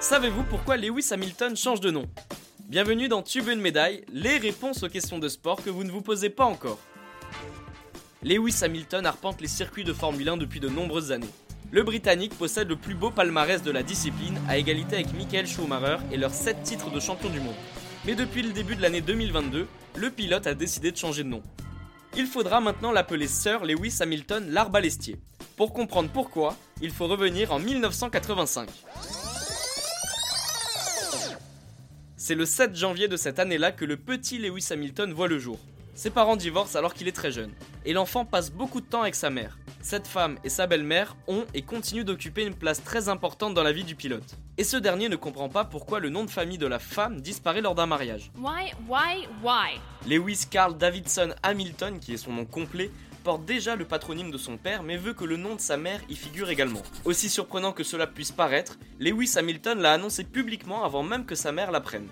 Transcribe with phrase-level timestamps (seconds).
[0.00, 2.06] Savez-vous pourquoi Lewis Hamilton change de nom?
[2.68, 6.00] Bienvenue dans Tube une médaille, les réponses aux questions de sport que vous ne vous
[6.00, 6.78] posez pas encore.
[8.22, 11.26] Lewis Hamilton arpente les circuits de Formule 1 depuis de nombreuses années.
[11.72, 15.98] Le Britannique possède le plus beau palmarès de la discipline, à égalité avec Michael Schumacher
[16.12, 17.54] et leurs 7 titres de champion du monde.
[18.04, 19.66] Mais depuis le début de l'année 2022,
[19.96, 21.42] le pilote a décidé de changer de nom.
[22.18, 25.18] Il faudra maintenant l'appeler Sir Lewis Hamilton l'Arbalestier.
[25.56, 28.70] Pour comprendre pourquoi, il faut revenir en 1985.
[32.16, 35.58] C'est le 7 janvier de cette année-là que le petit Lewis Hamilton voit le jour.
[35.96, 37.52] Ses parents divorcent alors qu'il est très jeune,
[37.86, 39.58] et l'enfant passe beaucoup de temps avec sa mère.
[39.80, 43.72] Cette femme et sa belle-mère ont et continuent d'occuper une place très importante dans la
[43.72, 44.36] vie du pilote.
[44.58, 47.62] Et ce dernier ne comprend pas pourquoi le nom de famille de la femme disparaît
[47.62, 48.30] lors d'un mariage.
[48.36, 49.80] Why, why, why?
[50.06, 52.90] Lewis Carl Davidson Hamilton, qui est son nom complet,
[53.24, 56.00] porte déjà le patronyme de son père mais veut que le nom de sa mère
[56.10, 56.82] y figure également.
[57.06, 61.52] Aussi surprenant que cela puisse paraître, Lewis Hamilton l'a annoncé publiquement avant même que sa
[61.52, 62.08] mère l'apprenne.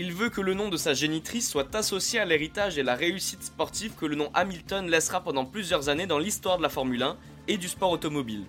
[0.00, 3.42] Il veut que le nom de sa génitrice soit associé à l'héritage et la réussite
[3.42, 7.16] sportive que le nom Hamilton laissera pendant plusieurs années dans l'histoire de la Formule 1
[7.48, 8.44] et du sport automobile.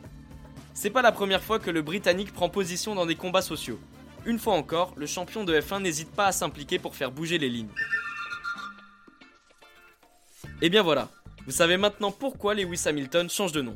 [0.75, 3.79] C'est pas la première fois que le Britannique prend position dans des combats sociaux.
[4.27, 7.49] Une fois encore, le champion de F1 n'hésite pas à s'impliquer pour faire bouger les
[7.49, 7.73] lignes.
[10.61, 11.09] Et bien voilà,
[11.47, 13.75] vous savez maintenant pourquoi Lewis Hamilton change de nom.